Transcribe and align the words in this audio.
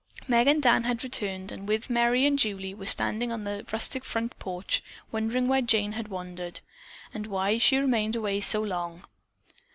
Meg 0.27 0.47
and 0.47 0.63
Dan 0.63 0.85
had 0.85 1.03
returned 1.03 1.51
and 1.51 1.67
with 1.67 1.87
Merry 1.87 2.25
and 2.25 2.39
Julie 2.39 2.73
were 2.73 2.87
standing 2.87 3.31
on 3.31 3.43
the 3.43 3.63
rustic 3.71 4.03
front 4.03 4.33
porch 4.39 4.81
wondering 5.11 5.47
where 5.47 5.61
Jane 5.61 5.91
had 5.91 6.07
wandered, 6.07 6.61
and 7.13 7.27
why 7.27 7.59
she 7.59 7.77
remained 7.77 8.15
away 8.15 8.41
so 8.41 8.63
long. 8.63 9.05